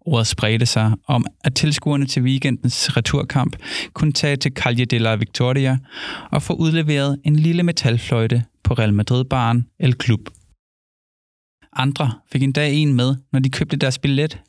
Ordet 0.00 0.26
spredte 0.26 0.66
sig 0.66 0.92
om, 1.06 1.26
at 1.44 1.54
tilskuerne 1.54 2.06
til 2.06 2.22
weekendens 2.22 2.96
returkamp 2.96 3.56
kunne 3.92 4.12
tage 4.12 4.36
til 4.36 4.52
Calle 4.52 4.84
de 4.84 4.98
la 4.98 5.14
Victoria 5.14 5.78
og 6.30 6.42
få 6.42 6.52
udleveret 6.52 7.20
en 7.24 7.36
lille 7.36 7.62
metalfløjte 7.62 8.44
på 8.64 8.74
Real 8.74 8.94
Madrid-baren 8.94 9.66
El 9.78 9.94
Club. 10.04 10.20
Andre 11.72 12.12
fik 12.32 12.42
en 12.42 12.52
dag 12.52 12.74
en 12.74 12.94
med, 12.94 13.16
når 13.32 13.40
de 13.40 13.50
købte 13.50 13.76
deres 13.76 13.98
billet. 13.98 14.42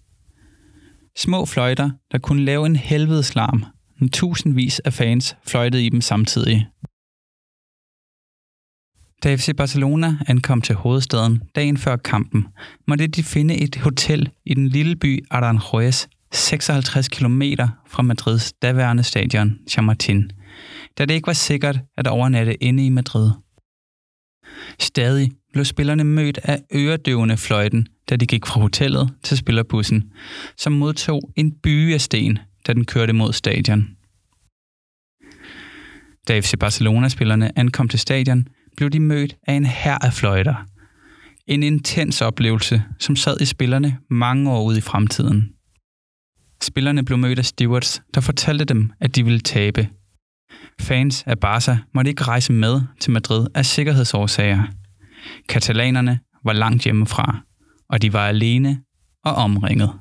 Små 1.18 1.46
fløjter, 1.46 1.90
der 2.12 2.18
kunne 2.18 2.46
lave 2.46 2.66
en 2.66 2.76
helvedes 2.76 3.36
larm, 3.36 3.66
når 4.00 4.08
tusindvis 4.08 4.80
af 4.80 4.94
fans 4.94 5.36
fløjtede 5.48 5.86
i 5.86 5.90
dem 5.90 6.02
samtidig. 6.02 6.68
Da 9.24 9.36
FC 9.36 9.56
Barcelona 9.58 10.18
ankom 10.28 10.62
til 10.62 10.76
hovedstaden 10.76 11.44
dagen 11.56 11.78
før 11.78 11.96
kampen, 11.96 12.48
måtte 12.88 13.08
de 13.08 13.24
finde 13.24 13.58
et 13.58 13.76
hotel 13.76 14.30
i 14.46 14.54
den 14.54 14.68
lille 14.68 14.96
by 14.96 15.26
Aranjuez, 15.30 16.08
56 16.32 17.08
km 17.08 17.42
fra 17.88 18.04
Madrids 18.04 18.54
daværende 18.54 19.04
stadion 19.04 19.60
Chamartin, 19.70 20.32
da 20.98 21.06
det 21.06 21.14
ikke 21.14 21.28
var 21.28 21.34
sikkert 21.34 21.80
at 21.98 22.08
overnatte 22.08 22.64
inde 22.64 22.86
i 22.86 22.90
Madrid. 22.90 23.32
Stadig 24.80 25.32
blev 25.54 25.66
spillerne 25.66 26.04
mødt 26.04 26.40
af 26.44 26.62
øredøvende 26.76 27.38
fløjten, 27.38 27.88
da 28.10 28.16
de 28.16 28.26
gik 28.26 28.46
fra 28.46 28.62
hotellet 28.62 29.14
til 29.24 29.38
spillerbussen, 29.38 30.12
som 30.58 30.74
modtog 30.74 31.22
en 31.36 31.52
byge 31.52 31.94
af 31.94 32.02
sten, 32.02 32.40
da 32.68 32.74
den 32.74 32.86
kørte 32.86 33.14
mod 33.14 33.34
stadion. 33.34 33.88
Da 36.28 36.40
FC 36.40 36.54
Barcelona-spillerne 36.60 37.60
ankom 37.60 37.88
til 37.88 38.00
stadion, 38.00 38.48
blev 38.78 38.90
de 38.90 39.00
mødt 39.00 39.36
af 39.48 39.54
en 39.54 39.66
hær 39.66 39.98
af 39.98 40.14
fløjter. 40.14 40.66
En 41.48 41.64
intens 41.64 42.22
oplevelse, 42.22 42.84
som 43.00 43.16
sad 43.16 43.42
i 43.42 43.46
spillerne 43.46 43.98
mange 44.10 44.52
år 44.52 44.64
ude 44.64 44.78
i 44.78 44.82
fremtiden. 44.82 45.54
Spillerne 46.62 47.06
blev 47.06 47.18
mødt 47.18 47.40
af 47.40 47.46
stewards, 47.46 48.02
der 48.14 48.22
fortalte 48.22 48.66
dem, 48.66 48.92
at 49.00 49.16
de 49.16 49.24
ville 49.24 49.40
tabe. 49.40 49.90
Fans 50.80 51.24
af 51.28 51.40
Barca 51.40 51.78
måtte 51.94 52.10
ikke 52.10 52.24
rejse 52.24 52.54
med 52.54 52.82
til 53.00 53.12
Madrid 53.12 53.48
af 53.56 53.66
sikkerhedsårsager. 53.66 54.64
Katalanerne 55.50 56.20
var 56.44 56.54
langt 56.54 56.84
hjemmefra, 56.84 57.40
og 57.90 58.02
de 58.02 58.14
var 58.14 58.28
alene 58.28 58.84
og 59.26 59.34
omringet. 59.34 60.00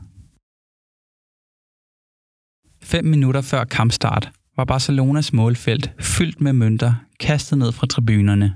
Fem 2.83 3.05
minutter 3.05 3.41
før 3.41 3.65
kampstart 3.65 4.31
var 4.57 4.65
Barcelonas 4.65 5.33
målfelt 5.33 5.93
fyldt 6.01 6.41
med 6.41 6.53
mønter 6.53 6.95
kastet 7.21 7.59
ned 7.59 7.73
fra 7.73 7.87
tribunerne. 7.87 8.55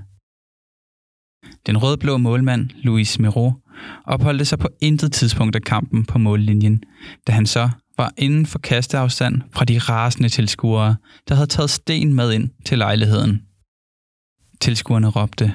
Den 1.65 1.77
rødblå 1.77 2.17
målmand, 2.17 2.69
Luis 2.69 3.19
Miro, 3.19 3.53
opholdte 4.05 4.45
sig 4.45 4.59
på 4.59 4.69
intet 4.81 5.11
tidspunkt 5.11 5.55
af 5.55 5.61
kampen 5.61 6.05
på 6.05 6.17
mållinjen, 6.17 6.83
da 7.27 7.31
han 7.31 7.45
så 7.45 7.69
var 7.97 8.13
inden 8.17 8.45
for 8.45 8.59
kasteafstand 8.59 9.41
fra 9.51 9.65
de 9.65 9.79
rasende 9.79 10.29
tilskuere, 10.29 10.95
der 11.27 11.35
havde 11.35 11.47
taget 11.47 11.69
sten 11.69 12.13
med 12.13 12.33
ind 12.33 12.49
til 12.65 12.77
lejligheden. 12.77 13.41
Tilskuerne 14.61 15.07
råbte, 15.07 15.53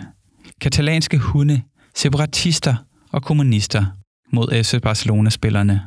katalanske 0.61 1.19
hunde, 1.19 1.63
separatister 1.95 2.77
og 3.13 3.23
kommunister 3.23 3.85
mod 4.33 4.65
FC 4.65 4.81
Barcelona-spillerne. 4.83 5.83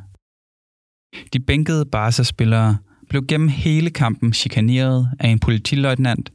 De 1.34 1.40
bænkede 1.40 1.86
Barca-spillere 1.86 2.78
blev 3.10 3.26
gennem 3.28 3.50
hele 3.50 3.90
kampen 3.90 4.34
chikaneret 4.34 5.10
af 5.20 5.28
en 5.30 5.40
politiløjtnant, 5.40 6.32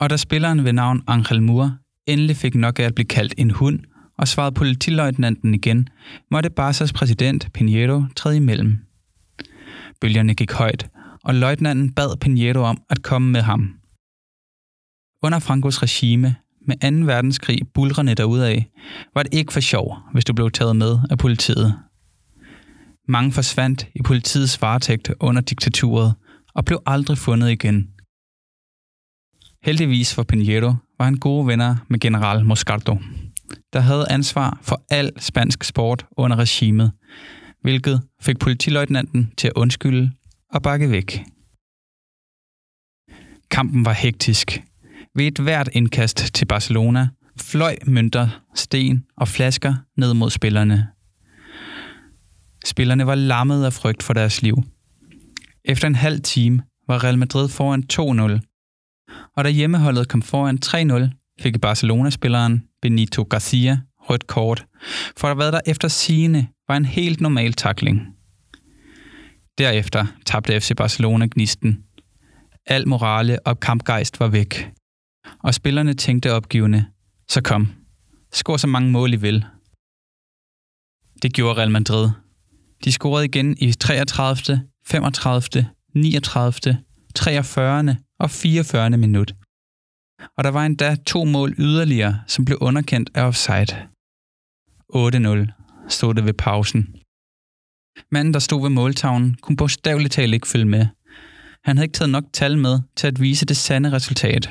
og 0.00 0.10
da 0.10 0.16
spilleren 0.16 0.64
ved 0.64 0.72
navn 0.72 1.02
Angel 1.06 1.42
Mur 1.42 1.78
endelig 2.06 2.36
fik 2.36 2.54
nok 2.54 2.78
af 2.78 2.84
at 2.84 2.94
blive 2.94 3.06
kaldt 3.06 3.34
en 3.38 3.50
hund, 3.50 3.80
og 4.18 4.28
svarede 4.28 4.54
politiløjtnanten 4.54 5.54
igen, 5.54 5.88
måtte 6.30 6.50
Barca's 6.60 6.92
præsident 6.92 7.52
Pinheiro 7.52 8.02
træde 8.16 8.36
imellem. 8.36 8.89
Bølgerne 10.00 10.34
gik 10.34 10.52
højt, 10.52 10.88
og 11.24 11.34
løjtnanten 11.34 11.92
bad 11.92 12.16
Pinheiro 12.20 12.60
om 12.60 12.82
at 12.90 13.02
komme 13.02 13.32
med 13.32 13.40
ham. 13.40 13.60
Under 15.22 15.38
Frankos 15.38 15.82
regime, 15.82 16.36
med 16.66 17.00
2. 17.00 17.06
verdenskrig 17.06 17.58
bulrende 17.74 18.14
derudaf, 18.14 18.64
var 19.14 19.22
det 19.22 19.34
ikke 19.34 19.52
for 19.52 19.60
sjov, 19.60 19.96
hvis 20.12 20.24
du 20.24 20.32
blev 20.32 20.50
taget 20.50 20.76
med 20.76 20.98
af 21.10 21.18
politiet. 21.18 21.74
Mange 23.08 23.32
forsvandt 23.32 23.88
i 23.94 24.02
politiets 24.02 24.62
varetægt 24.62 25.10
under 25.20 25.42
diktaturet 25.42 26.14
og 26.54 26.64
blev 26.64 26.82
aldrig 26.86 27.18
fundet 27.18 27.50
igen. 27.50 27.90
Heldigvis 29.62 30.14
for 30.14 30.22
Pinheiro 30.22 30.74
var 30.98 31.04
han 31.04 31.16
gode 31.16 31.46
venner 31.46 31.76
med 31.88 32.00
general 32.00 32.44
Moscardo, 32.44 32.98
der 33.72 33.80
havde 33.80 34.06
ansvar 34.10 34.58
for 34.62 34.82
al 34.90 35.12
spansk 35.18 35.64
sport 35.64 36.06
under 36.16 36.36
regimet, 36.36 36.92
hvilket 37.62 38.02
fik 38.20 38.38
politiløjtnanten 38.38 39.32
til 39.36 39.48
at 39.48 39.52
undskylde 39.56 40.12
og 40.52 40.62
bakke 40.62 40.90
væk. 40.90 41.20
Kampen 43.50 43.84
var 43.84 43.92
hektisk. 43.92 44.62
Ved 45.14 45.26
et 45.26 45.38
hvert 45.38 45.68
indkast 45.72 46.34
til 46.34 46.46
Barcelona 46.46 47.08
fløj 47.40 47.76
mønter, 47.86 48.28
sten 48.54 49.04
og 49.16 49.28
flasker 49.28 49.74
ned 49.96 50.14
mod 50.14 50.30
spillerne. 50.30 50.88
Spillerne 52.64 53.06
var 53.06 53.14
lammet 53.14 53.64
af 53.64 53.72
frygt 53.72 54.02
for 54.02 54.12
deres 54.12 54.42
liv. 54.42 54.56
Efter 55.64 55.86
en 55.86 55.94
halv 55.94 56.20
time 56.20 56.62
var 56.88 57.04
Real 57.04 57.18
Madrid 57.18 57.48
foran 57.48 57.84
2-0, 57.92 58.40
og 59.36 59.44
da 59.44 59.50
hjemmeholdet 59.50 60.08
kom 60.08 60.22
foran 60.22 60.58
3-0, 60.64 61.42
fik 61.42 61.60
Barcelona-spilleren 61.60 62.64
Benito 62.82 63.22
Garcia 63.22 63.80
rødt 64.00 64.26
kort, 64.26 64.66
for 65.16 65.34
hvad 65.34 65.52
der 65.52 65.60
efter 65.66 65.88
sigende 65.88 66.46
var 66.70 66.76
en 66.76 66.84
helt 66.84 67.20
normal 67.20 67.52
takling. 67.52 68.16
Derefter 69.58 70.06
tabte 70.26 70.60
FC 70.60 70.70
Barcelona 70.76 71.28
gnisten. 71.30 71.84
Al 72.66 72.88
morale 72.88 73.46
og 73.46 73.60
kampgejst 73.60 74.20
var 74.20 74.28
væk. 74.28 74.70
Og 75.42 75.54
spillerne 75.54 75.94
tænkte 75.94 76.32
opgivende, 76.32 76.86
så 77.28 77.40
kom, 77.42 77.72
Skor 78.32 78.56
så 78.56 78.66
mange 78.66 78.90
mål 78.90 79.12
I 79.12 79.16
vil. 79.16 79.44
Det 81.22 81.32
gjorde 81.32 81.58
Real 81.58 81.70
Madrid. 81.70 82.08
De 82.84 82.92
scorede 82.92 83.24
igen 83.24 83.56
i 83.58 83.72
33., 83.72 84.62
35., 84.86 85.66
39., 85.94 86.78
43. 87.14 87.96
og 88.18 88.30
44. 88.30 88.90
minut. 88.90 89.34
Og 90.36 90.44
der 90.44 90.50
var 90.50 90.66
endda 90.66 90.96
to 91.06 91.24
mål 91.24 91.54
yderligere, 91.58 92.20
som 92.26 92.44
blev 92.44 92.58
underkendt 92.60 93.10
af 93.14 93.22
offside. 93.22 93.88
8-0 94.94 95.59
stod 95.90 96.14
det 96.14 96.24
ved 96.24 96.32
pausen. 96.32 96.96
Manden, 98.10 98.34
der 98.34 98.40
stod 98.40 98.62
ved 98.62 98.70
måltavlen, 98.70 99.36
kunne 99.42 99.56
bogstaveligt 99.56 100.12
talt 100.12 100.34
ikke 100.34 100.48
følge 100.48 100.64
med. 100.64 100.86
Han 101.64 101.76
havde 101.76 101.84
ikke 101.84 101.92
taget 101.92 102.10
nok 102.10 102.24
tal 102.32 102.58
med 102.58 102.80
til 102.96 103.06
at 103.06 103.20
vise 103.20 103.46
det 103.46 103.56
sande 103.56 103.92
resultat. 103.92 104.50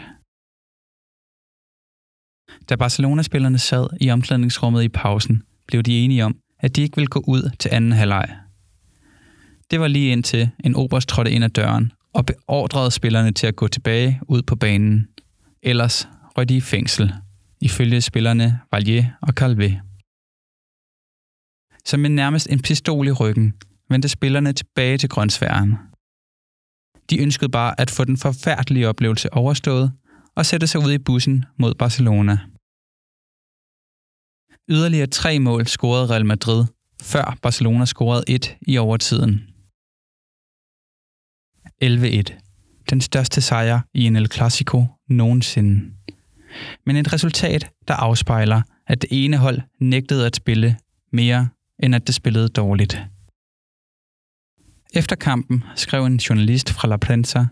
Da 2.69 2.75
Barcelona-spillerne 2.75 3.57
sad 3.57 3.87
i 4.01 4.09
omklædningsrummet 4.09 4.83
i 4.83 4.89
pausen, 4.89 5.43
blev 5.67 5.83
de 5.83 5.99
enige 5.99 6.25
om, 6.25 6.35
at 6.59 6.75
de 6.75 6.81
ikke 6.81 6.95
ville 6.95 7.07
gå 7.07 7.23
ud 7.27 7.49
til 7.59 7.69
anden 7.71 7.91
halvleg. 7.91 8.35
Det 9.71 9.79
var 9.79 9.87
lige 9.87 10.11
indtil 10.11 10.49
en 10.63 10.75
oberst 10.75 11.09
trådte 11.09 11.31
ind 11.31 11.43
ad 11.43 11.49
døren 11.49 11.91
og 12.13 12.25
beordrede 12.25 12.91
spillerne 12.91 13.31
til 13.31 13.47
at 13.47 13.55
gå 13.55 13.67
tilbage 13.67 14.19
ud 14.27 14.41
på 14.41 14.55
banen. 14.55 15.07
Ellers 15.63 16.07
røg 16.37 16.49
de 16.49 16.57
i 16.57 16.61
fængsel, 16.61 17.13
ifølge 17.61 18.01
spillerne 18.01 18.59
Valier 18.71 19.05
og 19.21 19.33
Calvé. 19.39 19.88
Som 21.85 21.99
med 21.99 22.09
nærmest 22.09 22.47
en 22.49 22.61
pistol 22.61 23.07
i 23.07 23.11
ryggen, 23.11 23.53
vendte 23.89 24.09
spillerne 24.09 24.53
tilbage 24.53 24.97
til 24.97 25.09
grønsværen. 25.09 25.77
De 27.09 27.21
ønskede 27.21 27.51
bare 27.51 27.81
at 27.81 27.91
få 27.91 28.05
den 28.05 28.17
forfærdelige 28.17 28.87
oplevelse 28.87 29.33
overstået 29.33 29.91
og 30.35 30.45
sætte 30.45 30.67
sig 30.67 30.81
ud 30.85 30.91
i 30.91 30.97
bussen 30.97 31.45
mod 31.57 31.75
Barcelona. 31.75 32.37
Yderligere 34.69 35.07
tre 35.07 35.39
mål 35.39 35.67
scorede 35.67 36.09
Real 36.09 36.25
Madrid, 36.25 36.65
før 37.01 37.37
Barcelona 37.41 37.85
scorede 37.85 38.23
et 38.27 38.57
i 38.61 38.77
overtiden. 38.77 39.49
11-1. 41.83 42.85
Den 42.89 43.01
største 43.01 43.41
sejr 43.41 43.81
i 43.93 44.05
en 44.05 44.15
El 44.15 44.31
Clasico 44.31 44.85
nogensinde. 45.09 45.91
Men 46.85 46.95
et 46.95 47.13
resultat, 47.13 47.71
der 47.87 47.93
afspejler, 47.93 48.61
at 48.87 49.01
det 49.01 49.09
ene 49.25 49.37
hold 49.37 49.61
nægtede 49.79 50.25
at 50.25 50.35
spille 50.35 50.77
mere, 51.11 51.49
end 51.83 51.95
at 51.95 52.07
det 52.07 52.15
spillede 52.15 52.49
dårligt. 52.49 53.01
Efter 54.93 55.15
kampen 55.15 55.63
skrev 55.75 56.05
en 56.05 56.17
journalist 56.17 56.69
fra 56.73 56.87
La 56.87 56.97
Prensa 56.97 57.45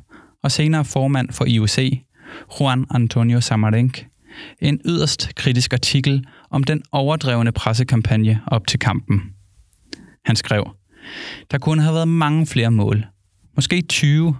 og 0.43 0.51
senere 0.51 0.85
formand 0.85 1.31
for 1.31 1.45
IOC, 1.45 1.77
Juan 2.59 2.85
Antonio 2.91 3.41
Samarenk, 3.41 4.05
en 4.61 4.81
yderst 4.85 5.35
kritisk 5.35 5.73
artikel 5.73 6.25
om 6.49 6.63
den 6.63 6.83
overdrevne 6.91 7.51
pressekampagne 7.51 8.41
op 8.47 8.67
til 8.67 8.79
kampen. 8.79 9.21
Han 10.25 10.35
skrev, 10.35 10.71
der 11.51 11.57
kunne 11.57 11.81
have 11.81 11.95
været 11.95 12.07
mange 12.07 12.47
flere 12.47 12.71
mål. 12.71 13.05
Måske 13.55 13.81
20. 13.81 14.35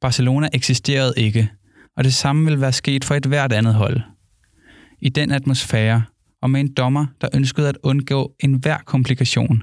Barcelona 0.00 0.48
eksisterede 0.52 1.14
ikke, 1.16 1.50
og 1.96 2.04
det 2.04 2.14
samme 2.14 2.44
vil 2.44 2.60
være 2.60 2.72
sket 2.72 3.04
for 3.04 3.14
et 3.14 3.26
hvert 3.26 3.52
andet 3.52 3.74
hold. 3.74 4.00
I 5.00 5.08
den 5.08 5.30
atmosfære, 5.30 6.02
og 6.44 6.50
med 6.50 6.60
en 6.60 6.72
dommer, 6.72 7.06
der 7.20 7.28
ønskede 7.34 7.68
at 7.68 7.78
undgå 7.82 8.34
enhver 8.40 8.78
komplikation, 8.78 9.62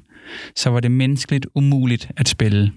så 0.56 0.70
var 0.70 0.80
det 0.80 0.92
menneskeligt 0.92 1.48
umuligt 1.56 2.12
at 2.18 2.28
spille. 2.28 2.72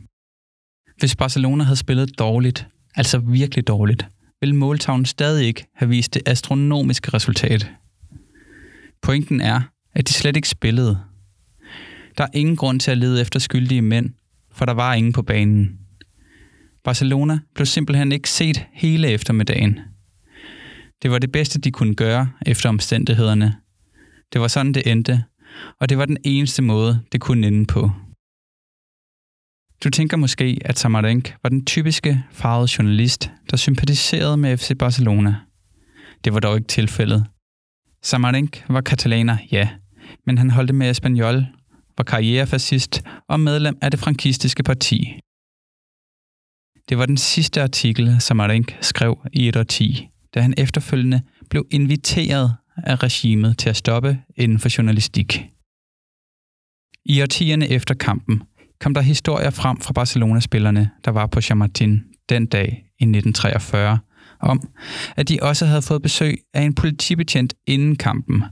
Hvis 0.99 1.17
Barcelona 1.17 1.65
havde 1.65 1.77
spillet 1.77 2.19
dårligt, 2.19 2.67
altså 2.95 3.19
virkelig 3.19 3.67
dårligt, 3.67 4.07
ville 4.41 4.57
måltavlen 4.57 5.05
stadig 5.05 5.47
ikke 5.47 5.67
have 5.75 5.89
vist 5.89 6.15
det 6.15 6.23
astronomiske 6.27 7.11
resultat. 7.15 7.71
Pointen 9.03 9.41
er, 9.41 9.61
at 9.95 10.09
de 10.09 10.13
slet 10.13 10.37
ikke 10.37 10.49
spillede. 10.49 11.01
Der 12.19 12.25
er 12.25 12.29
ingen 12.35 12.57
grund 12.57 12.81
til 12.81 12.91
at 12.91 12.99
lede 12.99 13.21
efter 13.21 13.41
skyldige 13.41 13.83
mænd, 13.83 14.11
for 14.53 14.65
der 14.65 14.75
var 14.75 14.95
ingen 14.95 15.13
på 15.13 15.23
banen. 15.23 15.79
Barcelona 16.85 17.39
blev 17.55 17.67
simpelthen 17.67 18.13
ikke 18.13 18.31
set 18.31 18.67
hele 18.73 19.09
eftermiddagen. 19.09 19.81
Det 21.03 21.11
var 21.11 21.19
det 21.19 21.33
bedste, 21.33 21.61
de 21.61 21.71
kunne 21.71 21.95
gøre 21.95 22.31
efter 22.47 22.69
omstændighederne. 22.69 23.64
Det 24.35 24.41
var 24.41 24.49
sådan, 24.49 24.73
det 24.73 24.91
endte, 24.91 25.25
og 25.81 25.89
det 25.89 25.99
var 25.99 26.05
den 26.05 26.19
eneste 26.25 26.63
måde, 26.63 27.03
det 27.13 27.21
kunne 27.21 27.47
ende 27.47 27.67
på. 27.67 27.91
Du 29.85 29.91
tænker 29.91 30.17
måske, 30.17 30.59
at 30.65 30.79
Samarenk 30.79 31.37
var 31.43 31.49
den 31.49 31.67
typiske 31.67 32.25
farvede 32.31 32.69
journalist, 32.79 33.31
der 33.51 33.57
sympatiserede 33.57 34.37
med 34.37 34.57
FC 34.57 34.79
Barcelona. 34.79 35.35
Det 36.25 36.35
var 36.35 36.41
dog 36.41 36.57
ikke 36.57 36.69
tilfældet. 36.69 37.27
Samarenc 38.03 38.63
var 38.69 38.81
katalaner, 38.81 39.37
ja, 39.53 39.69
men 40.27 40.39
han 40.39 40.51
holdte 40.51 40.73
med 40.73 40.91
Espanyol, 40.91 41.47
var 41.97 42.05
karrierefascist 42.05 43.03
og 43.29 43.41
medlem 43.41 43.79
af 43.83 43.91
det 43.91 44.01
frankistiske 44.01 44.63
parti. 44.63 45.19
Det 46.89 46.99
var 46.99 47.07
den 47.07 47.17
sidste 47.17 47.63
artikel, 47.63 48.21
Samarenc 48.21 48.73
skrev 48.81 49.19
i 49.33 49.49
et 49.49 49.57
årti, 49.57 50.09
da 50.35 50.41
han 50.41 50.55
efterfølgende 50.57 51.23
blev 51.51 51.67
inviteret 51.71 52.57
af 52.87 53.03
regimet 53.03 53.59
til 53.59 53.69
at 53.69 53.77
stoppe 53.77 54.19
inden 54.37 54.59
for 54.59 54.69
journalistik. 54.79 55.43
I 57.05 57.23
årtierne 57.23 57.69
efter 57.69 57.95
kampen 57.95 58.43
kom 58.81 58.95
der 58.95 59.01
historier 59.01 59.51
frem 59.51 59.81
fra 59.81 59.93
Barcelona-spillerne, 59.93 60.91
der 61.05 61.11
var 61.11 61.27
på 61.27 61.41
Chamartin 61.41 62.03
den 62.29 62.47
dag 62.47 62.69
i 63.01 63.05
1943, 63.05 63.99
om, 64.41 64.69
at 65.17 65.29
de 65.29 65.39
også 65.43 65.67
havde 65.67 65.83
fået 65.83 66.03
besøg 66.03 66.39
af 66.55 66.63
en 66.63 66.75
politibetjent 66.75 67.55
inden 67.67 67.97
kampen, 67.97 68.45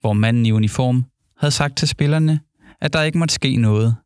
hvor 0.00 0.12
manden 0.12 0.46
i 0.46 0.52
uniform 0.52 1.04
havde 1.38 1.52
sagt 1.52 1.76
til 1.76 1.88
spillerne, 1.88 2.40
at 2.80 2.92
der 2.92 3.02
ikke 3.02 3.18
måtte 3.18 3.34
ske 3.34 3.56
noget. 3.56 3.96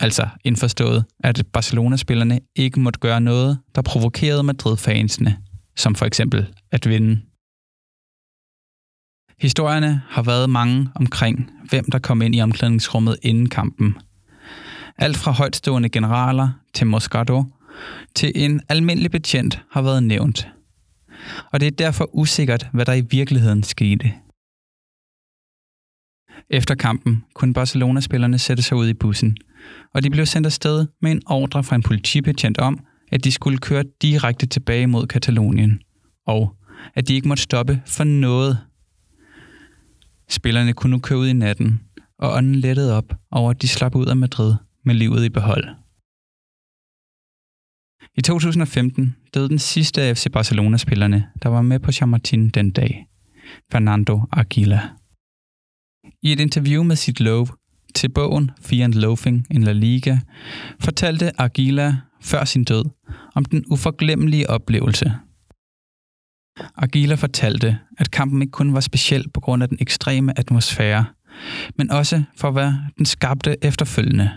Altså 0.00 0.28
indforstået, 0.44 1.04
at 1.20 1.46
Barcelona-spillerne 1.52 2.40
ikke 2.56 2.80
måtte 2.80 3.00
gøre 3.00 3.20
noget, 3.20 3.58
der 3.74 3.82
provokerede 3.82 4.42
Madrid-fansene, 4.42 5.36
som 5.76 5.94
for 5.94 6.06
eksempel 6.06 6.46
at 6.72 6.88
vinde. 6.88 7.20
Historierne 9.38 10.02
har 10.08 10.22
været 10.22 10.50
mange 10.50 10.88
omkring, 10.94 11.50
hvem 11.68 11.84
der 11.92 11.98
kom 11.98 12.22
ind 12.22 12.34
i 12.34 12.40
omklædningsrummet 12.40 13.16
inden 13.22 13.48
kampen. 13.48 13.94
Alt 14.98 15.16
fra 15.16 15.30
højtstående 15.30 15.88
generaler 15.88 16.50
til 16.74 16.86
Moscato 16.86 17.44
til 18.14 18.32
en 18.34 18.60
almindelig 18.68 19.10
betjent 19.10 19.62
har 19.70 19.82
været 19.82 20.02
nævnt. 20.02 20.48
Og 21.52 21.60
det 21.60 21.66
er 21.66 21.70
derfor 21.70 22.10
usikkert, 22.12 22.68
hvad 22.72 22.84
der 22.84 22.92
i 22.92 23.00
virkeligheden 23.10 23.62
skete. 23.62 24.12
Efter 26.50 26.74
kampen 26.74 27.24
kunne 27.34 27.54
Barcelona-spillerne 27.54 28.38
sætte 28.38 28.62
sig 28.62 28.76
ud 28.76 28.88
i 28.88 28.94
bussen, 28.94 29.36
og 29.94 30.02
de 30.02 30.10
blev 30.10 30.26
sendt 30.26 30.46
afsted 30.46 30.86
med 31.02 31.10
en 31.10 31.22
ordre 31.26 31.64
fra 31.64 31.76
en 31.76 31.82
politibetjent 31.82 32.58
om, 32.58 32.78
at 33.12 33.24
de 33.24 33.32
skulle 33.32 33.58
køre 33.58 33.84
direkte 34.02 34.46
tilbage 34.46 34.86
mod 34.86 35.06
Katalonien, 35.06 35.80
og 36.26 36.56
at 36.94 37.08
de 37.08 37.14
ikke 37.14 37.28
måtte 37.28 37.42
stoppe 37.42 37.82
for 37.86 38.04
noget. 38.04 38.58
Spillerne 40.28 40.72
kunne 40.72 40.90
nu 40.90 40.98
køre 40.98 41.18
ud 41.18 41.26
i 41.26 41.32
natten, 41.32 41.80
og 42.18 42.32
ånden 42.32 42.54
lettede 42.54 42.96
op 42.96 43.14
over, 43.30 43.50
at 43.50 43.62
de 43.62 43.68
slap 43.68 43.94
ud 43.94 44.06
af 44.06 44.16
Madrid 44.16 44.54
med 44.84 44.94
livet 44.94 45.24
i 45.24 45.28
behold. 45.28 45.64
I 48.16 48.20
2015 48.20 49.16
døde 49.34 49.48
den 49.48 49.58
sidste 49.58 50.02
af 50.02 50.16
FC 50.16 50.26
Barcelona-spillerne, 50.32 51.30
der 51.42 51.48
var 51.48 51.62
med 51.62 51.80
på 51.80 51.92
Chamartin 51.92 52.48
den 52.48 52.70
dag, 52.70 53.06
Fernando 53.72 54.20
Aguila. 54.32 54.80
I 56.22 56.32
et 56.32 56.40
interview 56.40 56.82
med 56.82 56.96
sit 56.96 57.20
love 57.20 57.46
til 57.94 58.08
bogen 58.08 58.50
Fear 58.60 58.84
and 58.84 58.94
Loafing 58.94 59.46
in 59.50 59.62
La 59.62 59.72
Liga, 59.72 60.18
fortalte 60.80 61.40
Aguila 61.40 61.96
før 62.22 62.44
sin 62.44 62.64
død 62.64 62.84
om 63.34 63.44
den 63.44 63.64
uforglemmelige 63.70 64.50
oplevelse. 64.50 65.12
Agila 66.76 67.14
fortalte, 67.14 67.78
at 67.98 68.10
kampen 68.10 68.42
ikke 68.42 68.50
kun 68.50 68.74
var 68.74 68.80
speciel 68.80 69.30
på 69.30 69.40
grund 69.40 69.62
af 69.62 69.68
den 69.68 69.78
ekstreme 69.80 70.38
atmosfære, 70.38 71.04
men 71.78 71.90
også 71.90 72.22
for 72.36 72.50
hvad 72.50 72.72
den 72.98 73.06
skabte 73.06 73.64
efterfølgende. 73.64 74.30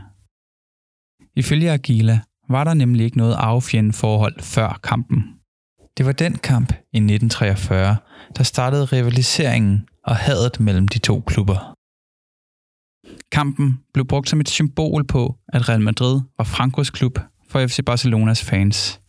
Ifølge 1.35 1.71
Agila 1.71 2.19
var 2.49 2.63
der 2.63 2.73
nemlig 2.73 3.05
ikke 3.05 3.17
noget 3.17 3.35
affjende 3.39 3.93
forhold 3.93 4.41
før 4.41 4.79
kampen. 4.83 5.23
Det 5.97 6.05
var 6.05 6.11
den 6.11 6.35
kamp 6.37 6.71
i 6.71 6.97
1943, 6.97 7.97
der 8.37 8.43
startede 8.43 8.85
rivaliseringen 8.85 9.87
og 10.03 10.15
hadet 10.15 10.59
mellem 10.59 10.87
de 10.87 10.99
to 10.99 11.21
klubber. 11.21 11.73
Kampen 13.31 13.79
blev 13.93 14.05
brugt 14.05 14.29
som 14.29 14.39
et 14.39 14.49
symbol 14.49 15.07
på, 15.07 15.35
at 15.47 15.69
Real 15.69 15.81
Madrid 15.81 16.21
var 16.37 16.43
Frankos 16.43 16.89
klub 16.89 17.19
for 17.49 17.67
FC 17.67 17.79
Barcelonas 17.85 18.43
fans. 18.43 19.01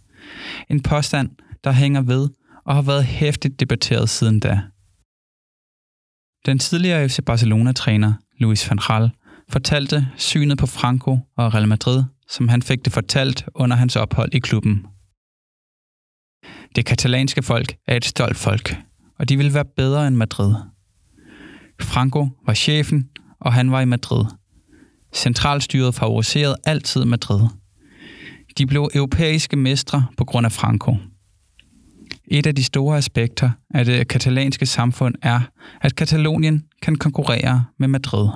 En 0.71 0.83
påstand, 0.83 1.31
der 1.65 1.73
hænger 1.73 2.01
ved 2.03 2.29
og 2.69 2.75
har 2.75 2.83
været 2.83 3.05
hæftigt 3.05 3.61
debatteret 3.61 4.09
siden 4.09 4.41
da. 4.41 4.61
Den 6.47 6.59
tidligere 6.59 7.09
FC 7.09 7.19
Barcelona-træner 7.27 8.13
Luis 8.39 8.71
van 8.71 8.79
Gaal 8.89 9.11
fortalte 9.49 10.09
synet 10.17 10.59
på 10.59 10.67
Franco 10.67 11.19
og 11.37 11.55
Real 11.55 11.69
Madrid 11.69 12.05
som 12.29 12.49
han 12.49 12.63
fik 12.63 12.85
det 12.85 12.93
fortalt 12.93 13.45
under 13.55 13.77
hans 13.77 13.97
ophold 13.97 14.35
i 14.35 14.39
klubben. 14.39 14.87
Det 16.77 16.87
katalanske 16.87 17.43
folk 17.43 17.77
er 17.87 17.97
et 17.97 18.05
stolt 18.05 18.37
folk, 18.37 18.77
og 19.19 19.29
de 19.29 19.37
vil 19.37 19.55
være 19.55 19.65
bedre 19.65 20.07
end 20.07 20.17
Madrid. 20.17 20.55
Franco 21.81 22.29
var 22.47 22.55
chefen, 22.55 23.09
og 23.41 23.53
han 23.53 23.71
var 23.71 23.81
i 23.81 23.85
Madrid. 23.85 24.25
Centralstyret 25.15 25.95
favoriserede 25.95 26.57
altid 26.65 27.05
Madrid. 27.05 27.41
De 28.59 28.67
blev 28.67 28.91
europæiske 28.95 29.57
mestre 29.57 30.07
på 30.17 30.25
grund 30.25 30.47
af 30.47 30.53
Franco. 30.53 30.97
Et 32.29 32.47
af 32.47 32.55
de 32.55 32.65
store 32.65 32.97
aspekter 32.97 33.51
af 33.75 33.85
det 33.85 34.09
katalanske 34.09 34.67
samfund 34.67 35.15
er, 35.23 35.41
at 35.81 35.97
Katalonien 35.97 36.65
kan 36.83 36.97
konkurrere 36.97 37.65
med 37.79 37.89
Madrid. 37.89 38.29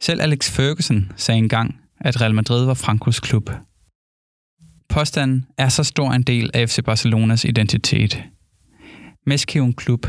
Selv 0.00 0.20
Alex 0.20 0.50
Ferguson 0.50 1.12
sagde 1.16 1.38
engang, 1.38 1.80
at 2.00 2.20
Real 2.20 2.34
Madrid 2.34 2.64
var 2.64 2.74
Frankos 2.74 3.20
klub. 3.20 3.50
Påstanden 4.88 5.46
er 5.58 5.68
så 5.68 5.84
stor 5.84 6.10
en 6.10 6.22
del 6.22 6.50
af 6.54 6.68
FC 6.68 6.78
Barcelonas 6.84 7.44
identitet. 7.44 8.24
Meski 9.26 9.58
en 9.58 9.72
klub. 9.72 10.06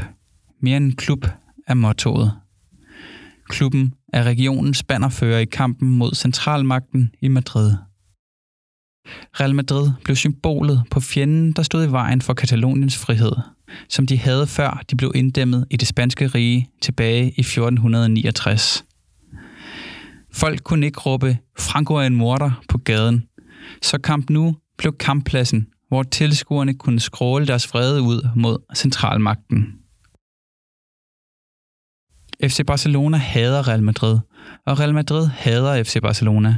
Mere 0.61 0.77
end 0.77 0.85
en 0.85 0.95
klub 0.95 1.25
er 1.67 1.73
mottoet. 1.73 2.33
Klubben 3.49 3.93
er 4.13 4.23
regionens 4.23 4.83
bannerfører 4.83 5.39
i 5.39 5.45
kampen 5.45 5.89
mod 5.89 6.15
centralmagten 6.15 7.11
i 7.21 7.27
Madrid. 7.27 7.73
Real 9.39 9.55
Madrid 9.55 9.91
blev 10.03 10.15
symbolet 10.15 10.83
på 10.91 10.99
fjenden, 10.99 11.51
der 11.51 11.63
stod 11.63 11.85
i 11.87 11.91
vejen 11.91 12.21
for 12.21 12.33
Kataloniens 12.33 12.97
frihed, 12.97 13.31
som 13.89 14.07
de 14.07 14.17
havde 14.17 14.47
før 14.47 14.83
de 14.91 14.95
blev 14.95 15.11
inddæmmet 15.15 15.65
i 15.71 15.77
det 15.77 15.87
spanske 15.87 16.27
rige 16.27 16.69
tilbage 16.81 17.23
i 17.37 17.39
1469. 17.39 18.85
Folk 20.33 20.63
kunne 20.63 20.85
ikke 20.85 20.99
råbe, 20.99 21.37
Franco 21.59 21.93
er 21.93 22.01
en 22.01 22.15
morder 22.15 22.51
på 22.69 22.77
gaden. 22.77 23.23
Så 23.81 23.97
kamp 23.97 24.29
nu 24.29 24.55
blev 24.77 24.97
kamppladsen, 24.97 25.67
hvor 25.87 26.03
tilskuerne 26.03 26.73
kunne 26.73 26.99
skråle 26.99 27.47
deres 27.47 27.73
vrede 27.73 28.01
ud 28.01 28.29
mod 28.35 28.57
centralmagten. 28.75 29.79
FC 32.43 32.65
Barcelona 32.67 33.17
hader 33.17 33.67
Real 33.67 33.83
Madrid, 33.83 34.19
og 34.65 34.79
Real 34.79 34.93
Madrid 34.93 35.27
hader 35.27 35.83
FC 35.83 36.01
Barcelona. 36.01 36.57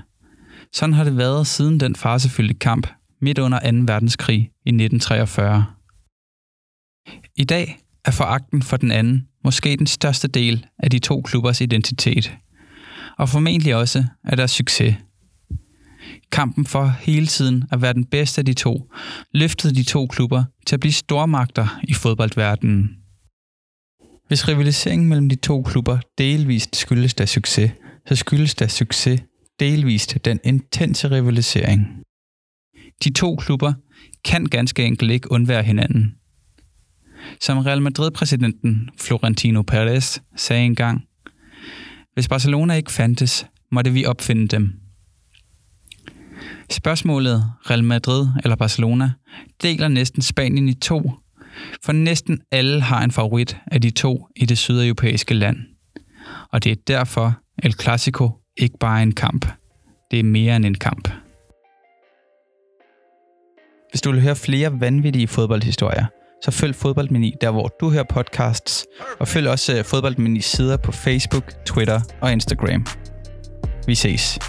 Sådan 0.74 0.94
har 0.94 1.04
det 1.04 1.18
været 1.18 1.48
siden 1.48 1.80
den 1.80 1.96
farsefyldte 1.96 2.54
kamp 2.54 2.88
midt 3.22 3.40
under 3.40 3.60
2. 3.60 3.94
verdenskrig 3.94 4.38
i 4.38 4.70
1943. 4.70 5.66
I 7.36 7.44
dag 7.44 7.80
er 8.06 8.12
foragten 8.12 8.62
for 8.62 8.78
den 8.78 8.92
anden 8.92 9.28
måske 9.44 9.76
den 9.76 9.88
største 9.88 10.28
del 10.28 10.66
af 10.80 10.90
de 10.90 11.00
to 11.00 11.22
klubbers 11.22 11.62
identitet– 11.62 12.32
og 13.18 13.30
formentlig 13.30 13.76
også 13.76 14.06
af 14.24 14.38
deres 14.38 14.52
succes. 14.52 14.96
Kampen 16.32 16.66
for 16.66 16.86
hele 17.00 17.28
tiden 17.28 17.64
at 17.72 17.82
være 17.82 17.94
den 17.94 18.06
bedste 18.06 18.40
af 18.40 18.46
de 18.46 18.54
to, 18.54 18.92
løftede 19.34 19.76
de 19.76 19.84
to 19.84 20.08
klubber 20.08 20.44
til 20.68 20.76
at 20.76 20.80
blive 20.80 20.94
stormagter 20.94 21.80
i 21.84 21.94
fodboldverdenen. 21.94 22.90
Hvis 24.28 24.48
rivaliseringen 24.48 25.10
mellem 25.10 25.30
de 25.30 25.36
to 25.36 25.62
klubber 25.64 26.00
delvist 26.18 26.76
skyldes 26.76 27.14
deres 27.14 27.30
succes, 27.30 27.72
så 28.08 28.16
skyldes 28.16 28.56
deres 28.56 28.72
succes 28.72 29.22
delvist 29.62 30.18
den 30.26 30.40
intense 30.44 31.12
rivalisering. 31.12 31.88
De 33.04 33.14
to 33.14 33.36
klubber 33.36 33.74
kan 34.26 34.46
ganske 34.46 34.86
enkelt 34.86 35.12
ikke 35.12 35.32
undvære 35.32 35.64
hinanden. 35.64 36.16
Som 37.42 37.58
Real 37.58 37.82
Madrid-præsidenten 37.82 38.90
Florentino 39.00 39.62
Perez 39.62 40.20
sagde 40.36 40.66
engang, 40.66 41.04
hvis 42.14 42.28
Barcelona 42.28 42.74
ikke 42.74 42.92
fandtes, 42.92 43.46
måtte 43.72 43.94
vi 43.94 44.06
opfinde 44.06 44.48
dem. 44.48 44.74
Spørgsmålet 46.70 47.52
Real 47.70 47.84
Madrid 47.84 48.28
eller 48.44 48.56
Barcelona 48.56 49.12
deler 49.62 49.88
næsten 49.88 50.22
Spanien 50.22 50.70
i 50.70 50.74
to, 50.74 51.12
for 51.84 51.92
næsten 51.92 52.42
alle 52.52 52.82
har 52.82 53.04
en 53.04 53.12
favorit 53.12 53.58
af 53.68 53.82
de 53.82 53.90
to 53.90 54.28
i 54.36 54.46
det 54.46 54.58
sydeuropæiske 54.58 55.34
land. 55.34 55.58
Og 56.52 56.64
det 56.64 56.72
er 56.72 56.76
derfor 56.88 57.40
El 57.64 57.74
Clasico 57.74 58.41
ikke 58.62 58.78
bare 58.78 59.04
en 59.04 59.12
kamp. 59.12 59.46
Det 60.12 60.20
er 60.20 60.24
mere 60.24 60.56
end 60.56 60.66
en 60.66 60.76
kamp. 60.76 61.08
Hvis 63.90 64.02
du 64.02 64.12
vil 64.12 64.22
høre 64.22 64.36
flere 64.36 64.80
vanvittige 64.80 65.28
fodboldhistorier, 65.28 66.06
så 66.44 66.52
følg 66.52 66.76
Fodboldmini 66.76 67.36
der, 67.42 67.52
hvor 67.52 67.68
du 67.80 67.90
hører 67.90 68.04
podcasts, 68.04 68.86
og 69.20 69.28
følg 69.28 69.50
også 69.50 69.78
øh, 69.78 69.84
Fodboldmini 69.84 70.42
sider 70.42 70.78
på 70.78 70.92
Facebook, 70.92 71.66
Twitter 71.66 72.02
og 72.22 72.32
Instagram. 72.32 72.86
Vi 73.88 73.96
ses. 73.96 74.40